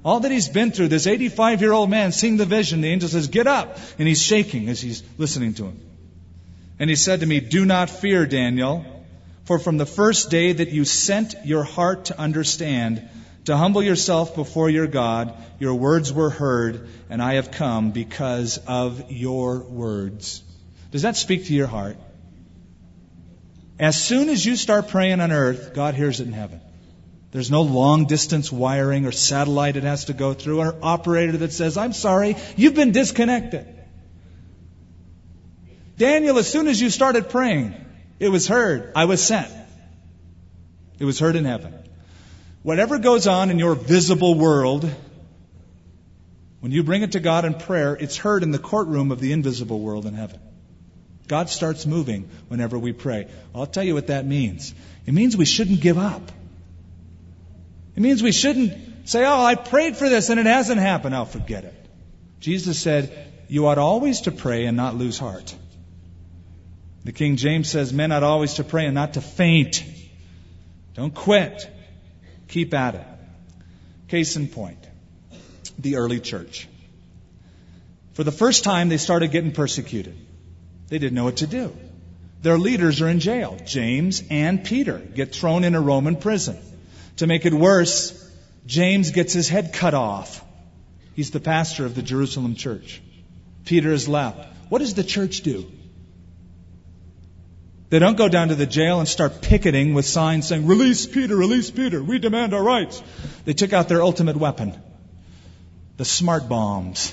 [0.04, 3.08] All that he's been through, this 85 year old man seeing the vision, the angel
[3.08, 3.78] says, Get up!
[3.98, 5.80] And he's shaking as he's listening to him.
[6.80, 8.84] And he said to me, Do not fear, Daniel,
[9.44, 13.08] for from the first day that you sent your heart to understand,
[13.44, 15.34] to humble yourself before your God.
[15.58, 20.42] Your words were heard, and I have come because of your words.
[20.90, 21.96] Does that speak to your heart?
[23.78, 26.60] As soon as you start praying on earth, God hears it in heaven.
[27.32, 31.52] There's no long distance wiring or satellite it has to go through, or operator that
[31.52, 33.66] says, I'm sorry, you've been disconnected.
[35.96, 37.74] Daniel, as soon as you started praying,
[38.20, 38.92] it was heard.
[38.94, 39.50] I was sent.
[40.98, 41.81] It was heard in heaven.
[42.62, 44.90] Whatever goes on in your visible world,
[46.62, 49.32] When you bring it to God in prayer, it's heard in the courtroom of the
[49.32, 50.38] invisible world in heaven.
[51.26, 53.26] God starts moving whenever we pray.
[53.52, 54.72] I'll tell you what that means.
[55.04, 56.30] It means we shouldn't give up.
[57.96, 61.16] It means we shouldn't say, Oh, I prayed for this and it hasn't happened.
[61.16, 61.74] I'll forget it.
[62.38, 63.12] Jesus said,
[63.48, 65.52] You ought always to pray and not lose heart.
[67.02, 69.82] The King James says, Men ought always to pray and not to faint.
[70.94, 71.68] Don't quit.
[72.52, 73.06] Keep at it.
[74.08, 74.78] Case in point
[75.78, 76.68] the early church.
[78.12, 80.14] For the first time, they started getting persecuted.
[80.88, 81.74] They didn't know what to do.
[82.42, 83.56] Their leaders are in jail.
[83.64, 86.58] James and Peter get thrown in a Roman prison.
[87.16, 88.12] To make it worse,
[88.66, 90.44] James gets his head cut off.
[91.14, 93.00] He's the pastor of the Jerusalem church.
[93.64, 94.54] Peter is left.
[94.68, 95.72] What does the church do?
[97.92, 101.36] They don't go down to the jail and start picketing with signs saying, Release Peter,
[101.36, 103.02] release Peter, we demand our rights.
[103.44, 104.72] They took out their ultimate weapon
[105.98, 107.12] the smart bombs.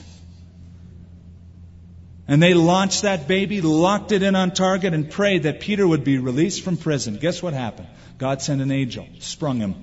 [2.30, 6.06] And they launched that baby, locked it in on target, and prayed that Peter would
[6.06, 7.18] be released from prison.
[7.18, 7.90] Guess what happened?
[8.18, 9.76] God sent an angel, sprung him.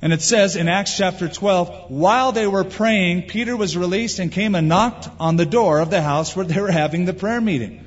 [0.00, 4.30] And it says in Acts chapter 12, while they were praying, Peter was released and
[4.30, 7.40] came and knocked on the door of the house where they were having the prayer
[7.40, 7.86] meeting.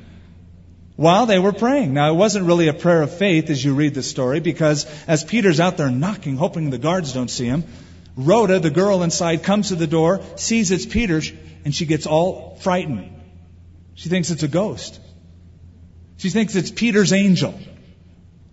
[0.95, 1.93] While they were praying.
[1.93, 5.23] Now, it wasn't really a prayer of faith as you read the story, because as
[5.23, 7.65] Peter's out there knocking, hoping the guards don't see him,
[8.15, 11.21] Rhoda, the girl inside, comes to the door, sees it's Peter,
[11.65, 13.11] and she gets all frightened.
[13.95, 14.99] She thinks it's a ghost.
[16.17, 17.59] She thinks it's Peter's angel.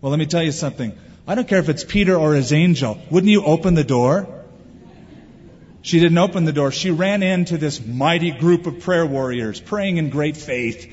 [0.01, 0.99] Well, let me tell you something.
[1.29, 2.99] I don't care if it's Peter or his angel.
[3.09, 4.27] Wouldn't you open the door?
[5.83, 6.73] She didn't open the door.
[6.73, 10.93] She ran into this mighty group of prayer warriors praying in great faith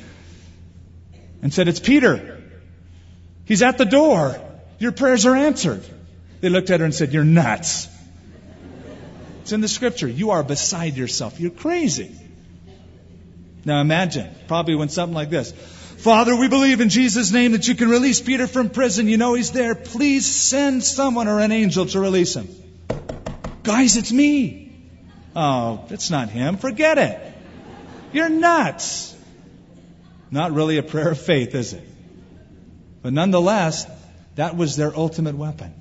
[1.42, 2.42] and said, It's Peter.
[3.46, 4.40] He's at the door.
[4.78, 5.84] Your prayers are answered.
[6.42, 7.88] They looked at her and said, You're nuts.
[9.42, 10.08] It's in the scripture.
[10.08, 11.40] You are beside yourself.
[11.40, 12.16] You're crazy.
[13.66, 15.52] Now imagine, probably when something like this.
[15.52, 19.08] Father, we believe in Jesus' name that you can release Peter from prison.
[19.08, 19.76] You know he's there.
[19.76, 22.48] Please send someone or an angel to release him.
[23.64, 24.72] Guys, it's me.
[25.36, 26.58] Oh, it's not him.
[26.58, 27.34] Forget it.
[28.14, 29.14] You're nuts.
[30.32, 31.88] Not really a prayer of faith, is it?
[33.02, 33.86] But nonetheless,
[34.36, 35.74] that was their ultimate weapon.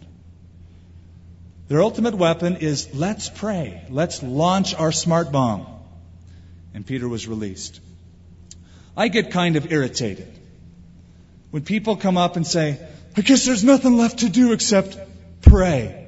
[1.69, 3.85] Their ultimate weapon is let's pray.
[3.91, 5.67] Let's launch our smart bomb.
[6.73, 7.81] And Peter was released.
[8.97, 10.33] I get kind of irritated
[11.51, 12.79] when people come up and say,
[13.17, 14.99] I guess there's nothing left to do except
[15.43, 16.07] pray.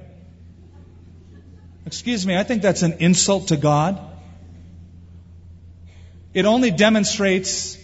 [1.86, 4.00] Excuse me, I think that's an insult to God.
[6.32, 7.76] It only demonstrates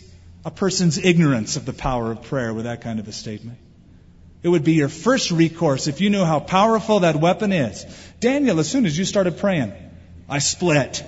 [0.47, 3.59] a person's ignorance of the power of prayer with that kind of a statement.
[4.45, 7.85] It would be your first recourse if you knew how powerful that weapon is.
[8.21, 9.73] Daniel, as soon as you started praying,
[10.29, 11.03] I split.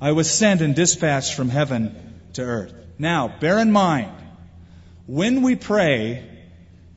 [0.00, 2.72] I was sent and dispatched from heaven to earth.
[3.00, 4.12] Now, bear in mind,
[5.06, 6.22] when we pray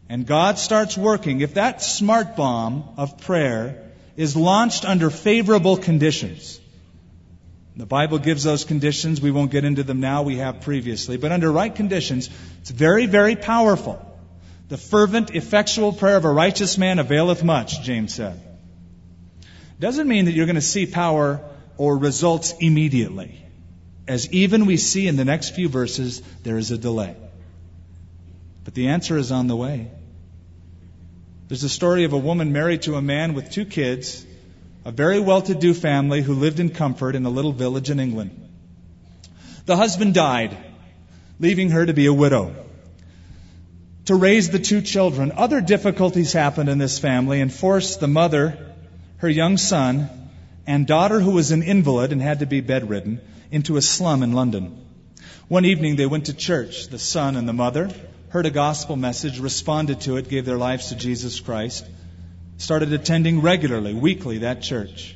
[0.07, 6.59] and God starts working, if that smart bomb of prayer is launched under favorable conditions,
[7.80, 9.22] the Bible gives those conditions.
[9.22, 10.24] We won't get into them now.
[10.24, 11.15] We have previously.
[11.15, 14.06] But under right conditions, it's very, very powerful.
[14.68, 18.39] The fervent, effectual prayer of a righteous man availeth much, James said.
[19.80, 21.39] Doesn't mean that you're going to see power
[21.78, 23.42] or results immediately.
[24.10, 27.15] As even we see in the next few verses, there is a delay.
[28.65, 29.89] But the answer is on the way.
[31.48, 34.26] There's a story of a woman married to a man with two kids,
[34.86, 38.00] a very well to do family who lived in comfort in a little village in
[38.00, 38.32] England.
[39.65, 40.58] The husband died,
[41.39, 42.56] leaving her to be a widow
[44.10, 45.32] to raise the two children.
[45.36, 48.58] Other difficulties happened in this family and forced the mother,
[49.18, 50.10] her young son,
[50.65, 54.32] and daughter, who was an invalid and had to be bedridden, into a slum in
[54.32, 54.84] London.
[55.48, 57.92] One evening they went to church, the son and the mother,
[58.30, 61.86] heard a gospel message, responded to it, gave their lives to Jesus Christ,
[62.60, 65.15] started attending regularly, weekly, that church.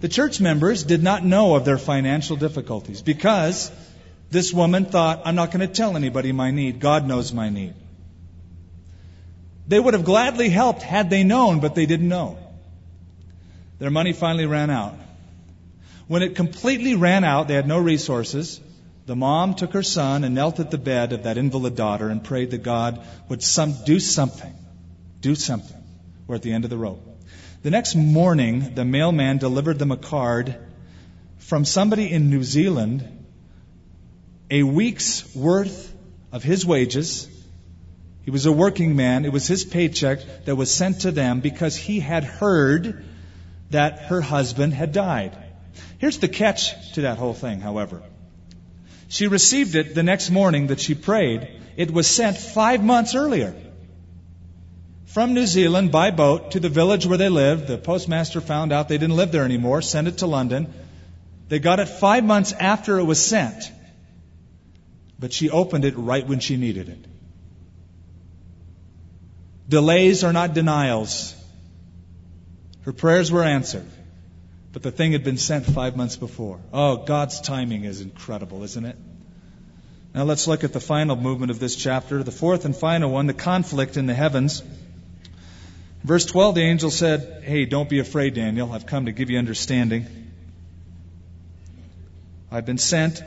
[0.00, 3.70] The church members did not know of their financial difficulties because
[4.30, 6.78] this woman thought, I'm not going to tell anybody my need.
[6.80, 7.74] God knows my need.
[9.66, 12.38] They would have gladly helped had they known, but they didn't know.
[13.80, 14.94] Their money finally ran out.
[16.06, 18.60] When it completely ran out, they had no resources.
[19.06, 22.22] The mom took her son and knelt at the bed of that invalid daughter and
[22.22, 24.54] prayed that God would some, do something.
[25.20, 25.82] Do something.
[26.26, 27.02] We're at the end of the rope.
[27.62, 30.56] The next morning, the mailman delivered them a card
[31.38, 33.26] from somebody in New Zealand,
[34.50, 35.92] a week's worth
[36.32, 37.28] of his wages
[38.26, 39.24] he was a working man.
[39.24, 43.04] It was his paycheck that was sent to them because he had heard
[43.70, 45.38] that her husband had died.
[45.98, 48.02] Here's the catch to that whole thing, however.
[49.06, 51.48] She received it the next morning that she prayed.
[51.76, 53.54] It was sent five months earlier.
[55.16, 57.68] From New Zealand by boat to the village where they lived.
[57.68, 60.74] The postmaster found out they didn't live there anymore, sent it to London.
[61.48, 63.72] They got it five months after it was sent.
[65.18, 66.98] But she opened it right when she needed it.
[69.66, 71.34] Delays are not denials.
[72.82, 73.88] Her prayers were answered,
[74.74, 76.60] but the thing had been sent five months before.
[76.74, 78.98] Oh, God's timing is incredible, isn't it?
[80.14, 83.26] Now let's look at the final movement of this chapter, the fourth and final one,
[83.26, 84.62] the conflict in the heavens.
[86.06, 88.70] Verse 12, the angel said, Hey, don't be afraid, Daniel.
[88.70, 90.06] I've come to give you understanding.
[92.48, 93.24] I've been sent,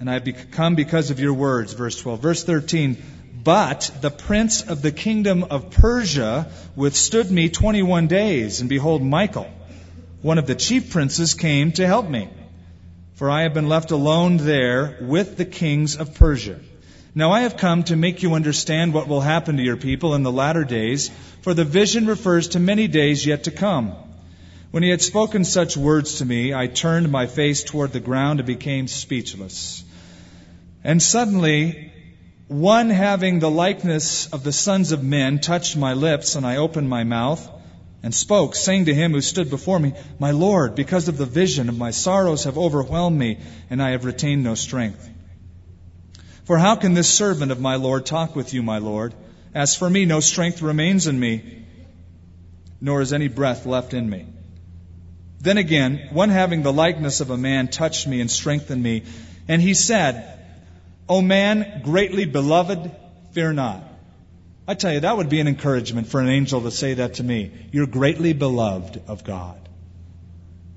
[0.00, 1.74] and I've come because of your words.
[1.74, 2.20] Verse 12.
[2.22, 2.96] Verse 13,
[3.44, 9.50] but the prince of the kingdom of Persia withstood me 21 days, and behold, Michael,
[10.22, 12.30] one of the chief princes, came to help me.
[13.16, 16.60] For I have been left alone there with the kings of Persia.
[17.16, 20.24] Now I have come to make you understand what will happen to your people in
[20.24, 21.10] the latter days,
[21.42, 23.92] for the vision refers to many days yet to come.
[24.72, 28.40] When he had spoken such words to me, I turned my face toward the ground
[28.40, 29.84] and became speechless.
[30.82, 31.92] And suddenly
[32.48, 36.88] one having the likeness of the sons of men touched my lips, and I opened
[36.88, 37.48] my mouth
[38.02, 41.68] and spoke, saying to him who stood before me, My Lord, because of the vision
[41.68, 43.38] of my sorrows have overwhelmed me,
[43.70, 45.08] and I have retained no strength.
[46.44, 49.14] For how can this servant of my Lord talk with you, my Lord?
[49.54, 51.64] As for me, no strength remains in me,
[52.80, 54.26] nor is any breath left in me.
[55.40, 59.04] Then again, one having the likeness of a man touched me and strengthened me,
[59.48, 60.38] and he said,
[61.08, 62.90] O man, greatly beloved,
[63.32, 63.82] fear not.
[64.66, 67.22] I tell you, that would be an encouragement for an angel to say that to
[67.22, 67.52] me.
[67.72, 69.60] You're greatly beloved of God.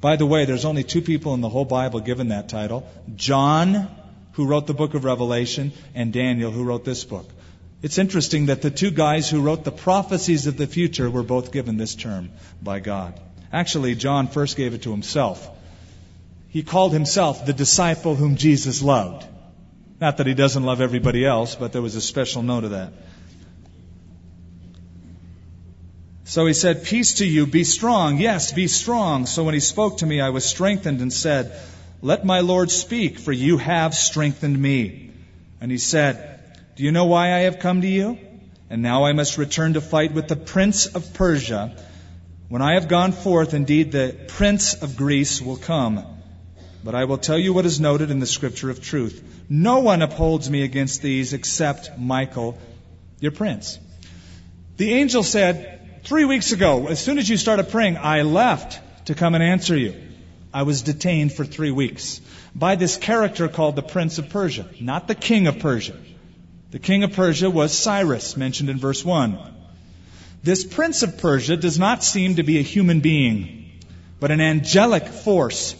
[0.01, 3.89] By the way, there's only two people in the whole Bible given that title John,
[4.37, 7.27] who wrote the book of Revelation, and Daniel, who wrote this book.
[7.81, 11.51] It's interesting that the two guys who wrote the prophecies of the future were both
[11.51, 12.29] given this term
[12.61, 13.19] by God.
[13.51, 15.49] Actually, John first gave it to himself.
[16.49, 19.25] He called himself the disciple whom Jesus loved.
[19.99, 22.93] Not that he doesn't love everybody else, but there was a special note of that.
[26.25, 28.19] So he said, Peace to you, be strong.
[28.19, 29.25] Yes, be strong.
[29.25, 31.59] So when he spoke to me, I was strengthened and said,
[32.01, 35.11] Let my Lord speak, for you have strengthened me.
[35.59, 36.39] And he said,
[36.75, 38.19] Do you know why I have come to you?
[38.69, 41.75] And now I must return to fight with the prince of Persia.
[42.49, 46.05] When I have gone forth, indeed the prince of Greece will come.
[46.83, 49.23] But I will tell you what is noted in the scripture of truth.
[49.49, 52.57] No one upholds me against these except Michael,
[53.19, 53.79] your prince.
[54.77, 59.15] The angel said, Three weeks ago, as soon as you started praying, I left to
[59.15, 60.06] come and answer you.
[60.53, 62.21] I was detained for three weeks
[62.55, 65.95] by this character called the Prince of Persia, not the King of Persia.
[66.71, 69.37] The King of Persia was Cyrus, mentioned in verse 1.
[70.43, 73.71] This Prince of Persia does not seem to be a human being,
[74.19, 75.75] but an angelic force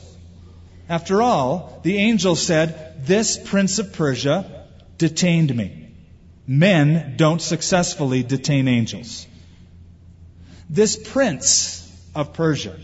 [0.89, 4.65] after all, the angel said, This prince of Persia
[4.97, 5.89] detained me.
[6.45, 9.27] Men don't successfully detain angels.
[10.69, 11.83] This prince
[12.15, 12.75] of Persia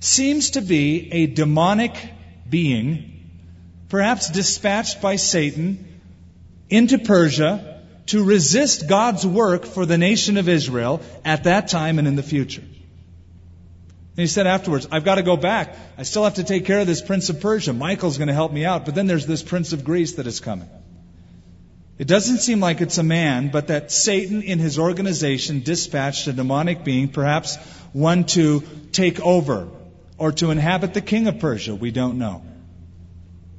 [0.00, 1.96] seems to be a demonic
[2.48, 3.30] being,
[3.88, 6.00] perhaps dispatched by Satan
[6.70, 12.08] into Persia to resist God's work for the nation of Israel at that time and
[12.08, 12.62] in the future.
[12.62, 15.76] And he said afterwards, I've got to go back.
[15.96, 17.72] I still have to take care of this prince of Persia.
[17.72, 18.84] Michael's going to help me out.
[18.84, 20.68] But then there's this prince of Greece that is coming.
[21.98, 26.32] It doesn't seem like it's a man, but that Satan in his organization dispatched a
[26.32, 27.56] demonic being, perhaps
[27.92, 29.68] one to take over
[30.18, 31.74] or to inhabit the king of Persia.
[31.74, 32.42] We don't know.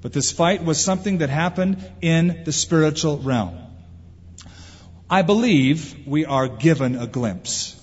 [0.02, 3.58] But this fight was something that happened in the spiritual realm.
[5.10, 7.76] I believe we are given a glimpse.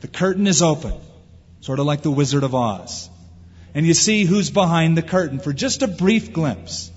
[0.00, 0.94] The curtain is open
[1.64, 3.08] sort of like the Wizard of Oz.
[3.72, 6.90] And you see who's behind the curtain for just a brief glimpse.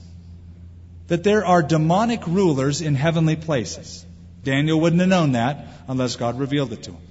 [1.08, 4.06] That there are demonic rulers in heavenly places.
[4.44, 7.02] Daniel wouldn't have known that unless God revealed it to him.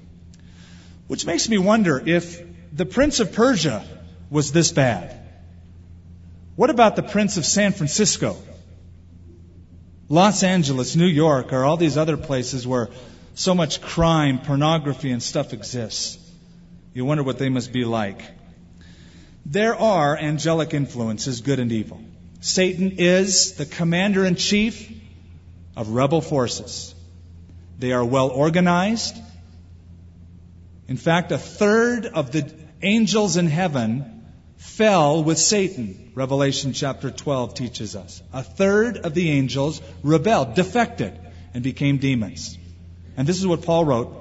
[1.06, 3.86] Which makes me wonder if the Prince of Persia
[4.30, 5.20] was this bad.
[6.56, 8.36] What about the Prince of San Francisco?
[10.08, 12.88] Los Angeles, New York, or all these other places where
[13.34, 16.18] so much crime, pornography, and stuff exists.
[16.94, 18.22] You wonder what they must be like.
[19.44, 22.00] There are angelic influences, good and evil.
[22.40, 24.90] Satan is the commander in chief
[25.76, 26.94] of rebel forces.
[27.78, 29.16] They are well organized.
[30.88, 32.50] In fact, a third of the
[32.80, 34.15] angels in heaven
[34.66, 36.12] fell with Satan.
[36.14, 38.22] Revelation chapter 12 teaches us.
[38.32, 41.18] A third of the angels rebelled, defected,
[41.54, 42.58] and became demons.
[43.16, 44.14] And this is what Paul wrote.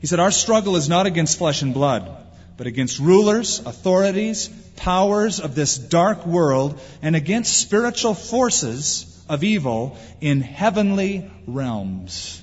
[0.00, 2.10] He said, Our struggle is not against flesh and blood,
[2.56, 9.96] but against rulers, authorities, powers of this dark world, and against spiritual forces of evil
[10.20, 12.42] in heavenly realms.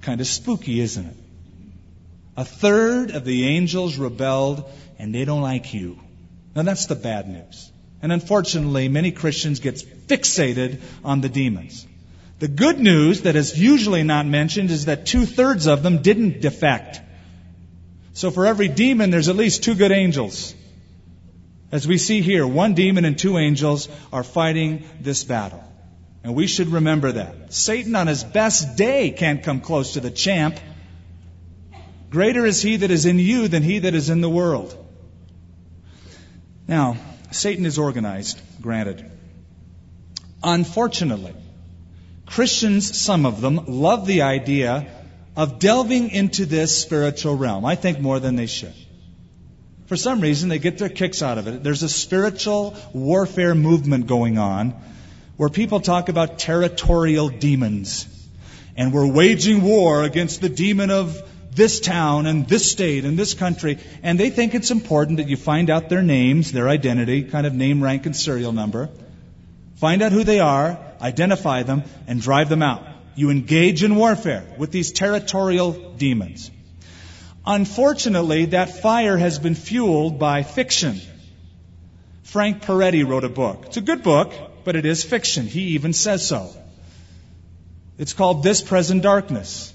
[0.00, 1.16] Kind of spooky, isn't it?
[2.36, 4.64] A third of the angels rebelled,
[4.98, 5.98] and they don't like you.
[6.54, 7.70] Now that's the bad news.
[8.00, 11.86] And unfortunately, many Christians get fixated on the demons.
[12.40, 16.40] The good news that is usually not mentioned is that two thirds of them didn't
[16.40, 17.00] defect.
[18.14, 20.54] So for every demon, there's at least two good angels.
[21.70, 25.62] As we see here, one demon and two angels are fighting this battle.
[26.24, 27.52] And we should remember that.
[27.52, 30.58] Satan on his best day can't come close to the champ.
[32.12, 34.76] Greater is he that is in you than he that is in the world.
[36.68, 36.98] Now,
[37.30, 39.10] Satan is organized, granted.
[40.44, 41.32] Unfortunately,
[42.26, 44.86] Christians, some of them, love the idea
[45.36, 47.64] of delving into this spiritual realm.
[47.64, 48.74] I think more than they should.
[49.86, 51.62] For some reason, they get their kicks out of it.
[51.62, 54.74] There's a spiritual warfare movement going on
[55.38, 58.06] where people talk about territorial demons.
[58.76, 61.22] And we're waging war against the demon of
[61.54, 63.78] this town and this state and this country.
[64.02, 67.54] And they think it's important that you find out their names, their identity, kind of
[67.54, 68.88] name, rank, and serial number.
[69.76, 72.86] Find out who they are, identify them, and drive them out.
[73.14, 76.50] You engage in warfare with these territorial demons.
[77.44, 81.00] Unfortunately, that fire has been fueled by fiction.
[82.22, 83.64] Frank Peretti wrote a book.
[83.66, 84.32] It's a good book,
[84.64, 85.46] but it is fiction.
[85.46, 86.50] He even says so.
[87.98, 89.74] It's called This Present Darkness,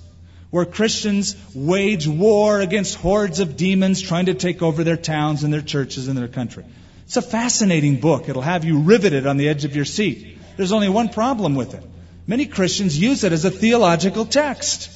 [0.49, 5.53] where Christians wage war against hordes of demons trying to take over their towns and
[5.53, 6.63] their churches and their country.
[7.05, 8.29] It's a fascinating book.
[8.29, 10.37] It'll have you riveted on the edge of your seat.
[10.55, 11.83] There's only one problem with it.
[12.25, 14.89] Many Christians use it as a theological text.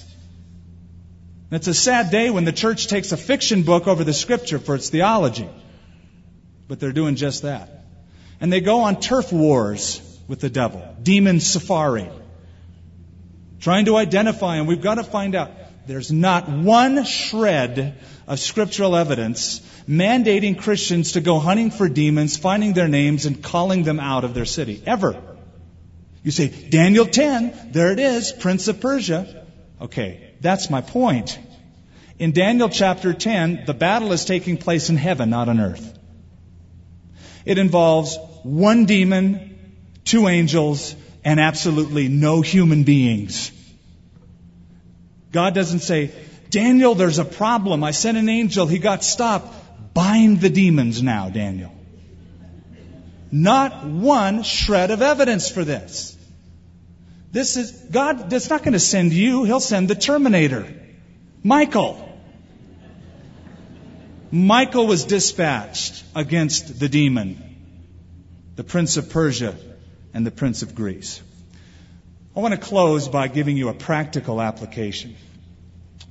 [1.52, 4.76] it's a sad day when the church takes a fiction book over the scripture for
[4.76, 5.47] its theology.
[6.68, 7.86] But they're doing just that.
[8.39, 12.10] And they go on turf wars with the devil, demon safari,
[13.62, 15.51] trying to identify, and we've got to find out.
[15.88, 17.97] There's not one shred
[18.28, 23.84] of scriptural evidence mandating Christians to go hunting for demons, finding their names, and calling
[23.84, 24.82] them out of their city.
[24.86, 25.22] Ever.
[26.24, 29.45] You say, Daniel 10, there it is, Prince of Persia.
[29.82, 31.39] Okay, that's my point.
[32.20, 35.97] In Daniel chapter 10, the battle is taking place in heaven, not on earth.
[37.45, 39.57] It involves one demon,
[40.05, 43.52] two angels, and absolutely no human beings.
[45.32, 46.12] God doesn't say,
[46.50, 47.84] Daniel, there's a problem.
[47.84, 48.68] I sent an angel.
[48.68, 49.94] He got stopped.
[49.94, 51.74] Bind the demons now, Daniel.
[53.32, 56.18] Not one shred of evidence for this.
[57.32, 59.46] This is, God is not going to send you.
[59.46, 60.68] He'll send the Terminator.
[61.44, 62.10] Michael.
[64.32, 67.52] Michael was dispatched against the demon
[68.56, 69.56] the Prince of Persia,
[70.14, 71.22] and the Prince of Greece.
[72.36, 75.16] I want to close by giving you a practical application.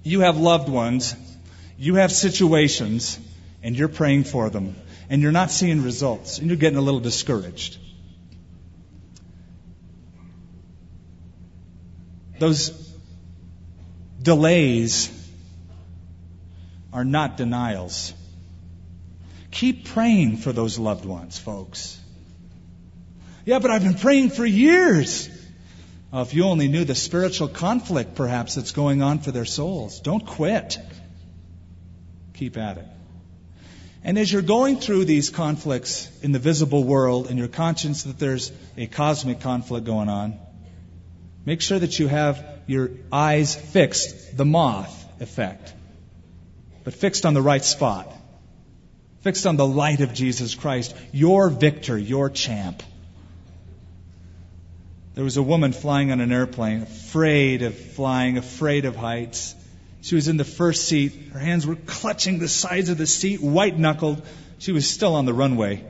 [0.03, 1.15] You have loved ones,
[1.79, 3.19] you have situations,
[3.63, 4.75] and you're praying for them,
[5.09, 7.79] and you're not seeing results, and you're getting a little discouraged.
[12.39, 12.71] Those
[14.23, 15.11] delays
[16.93, 18.15] are not denials.
[19.51, 22.00] Keep praying for those loved ones, folks.
[23.51, 25.29] Yeah, but I've been praying for years.
[26.13, 29.99] Oh, if you only knew the spiritual conflict perhaps that's going on for their souls.
[29.99, 30.79] Don't quit.
[32.35, 32.87] Keep at it.
[34.05, 38.21] And as you're going through these conflicts in the visible world and you're conscious that
[38.21, 40.39] there's a cosmic conflict going on,
[41.45, 45.75] make sure that you have your eyes fixed, the moth effect,
[46.85, 48.17] but fixed on the right spot,
[49.23, 52.85] fixed on the light of Jesus Christ, your victor, your champ.
[55.15, 59.57] There was a woman flying on an airplane, afraid of flying, afraid of heights.
[60.03, 61.31] She was in the first seat.
[61.33, 64.23] Her hands were clutching the sides of the seat, white knuckled.
[64.59, 65.85] She was still on the runway.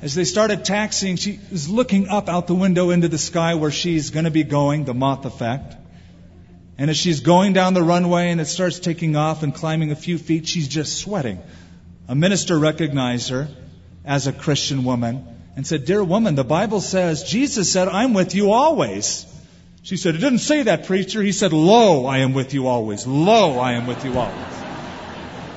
[0.00, 3.70] As they started taxiing, she was looking up out the window into the sky where
[3.70, 5.76] she's going to be going, the moth effect.
[6.78, 9.96] And as she's going down the runway and it starts taking off and climbing a
[9.96, 11.40] few feet, she's just sweating.
[12.08, 13.46] A minister recognized her
[14.04, 18.34] as a Christian woman and said, Dear woman, the Bible says, Jesus said, I'm with
[18.34, 19.26] you always.
[19.82, 21.22] She said, It didn't say that, preacher.
[21.22, 23.06] He said, Lo, I am with you always.
[23.06, 24.62] Lo, I am with you always.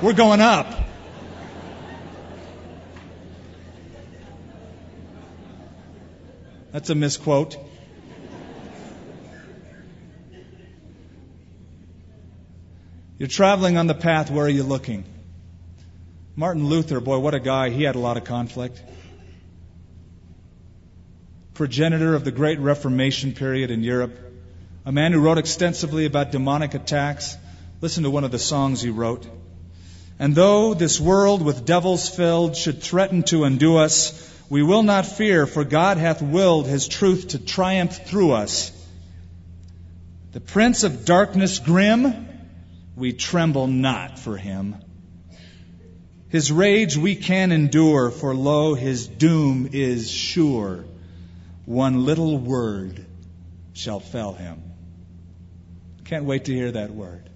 [0.01, 0.67] We're going up.
[6.71, 7.57] That's a misquote.
[13.17, 15.05] You're traveling on the path, where are you looking?
[16.35, 17.69] Martin Luther, boy, what a guy.
[17.69, 18.81] He had a lot of conflict.
[21.55, 24.19] Progenitor of the Great Reformation period in Europe.
[24.85, 27.37] A man who wrote extensively about demonic attacks.
[27.79, 29.25] Listen to one of the songs he wrote.
[30.19, 35.05] And though this world with devils filled should threaten to undo us, we will not
[35.05, 38.73] fear, for God hath willed his truth to triumph through us.
[40.33, 42.27] The prince of darkness grim,
[42.97, 44.75] we tremble not for him.
[46.27, 50.83] His rage we can endure, for lo, his doom is sure.
[51.65, 53.05] One little word
[53.73, 54.61] shall fell him.
[56.05, 57.29] Can't wait to hear that word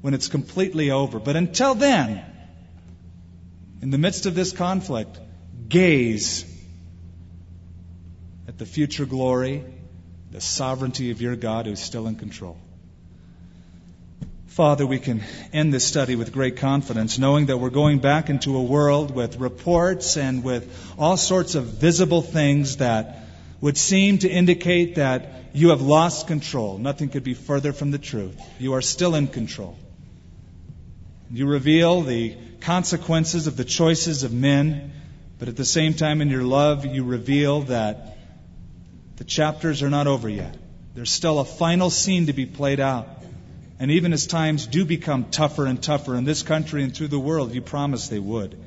[0.00, 1.18] when it's completely over.
[1.18, 2.24] But until then,
[3.82, 5.18] in the midst of this conflict,
[5.68, 6.44] gaze
[8.46, 9.64] at the future glory,
[10.30, 12.56] the sovereignty of your God who's still in control.
[14.46, 15.20] Father, we can
[15.52, 19.36] end this study with great confidence, knowing that we're going back into a world with
[19.36, 23.23] reports and with all sorts of visible things that
[23.60, 26.78] would seem to indicate that you have lost control.
[26.78, 28.36] Nothing could be further from the truth.
[28.58, 29.78] You are still in control.
[31.30, 34.92] You reveal the consequences of the choices of men,
[35.38, 38.16] but at the same time, in your love, you reveal that
[39.16, 40.56] the chapters are not over yet.
[40.94, 43.08] There's still a final scene to be played out.
[43.78, 47.18] And even as times do become tougher and tougher in this country and through the
[47.18, 48.58] world, you promised they would.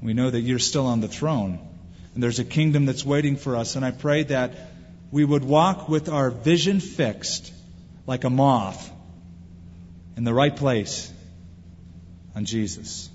[0.00, 1.58] We know that you're still on the throne.
[2.14, 3.76] And there's a kingdom that's waiting for us.
[3.76, 4.52] And I pray that
[5.10, 7.52] we would walk with our vision fixed
[8.06, 8.90] like a moth
[10.16, 11.12] in the right place
[12.34, 13.10] on Jesus.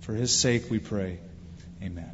[0.00, 1.18] For his sake we pray.
[1.82, 2.11] Amen.